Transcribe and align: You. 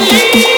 You. 0.00 0.53